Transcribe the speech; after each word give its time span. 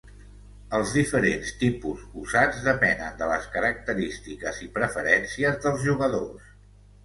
Els 0.77 0.93
diferents 0.99 1.51
tipus 1.63 2.07
usats 2.23 2.65
depenen 2.69 3.21
de 3.21 3.29
les 3.35 3.47
característiques 3.59 4.65
i 4.69 4.73
preferències 4.81 5.65
dels 5.69 5.89
jugadors. 5.89 6.53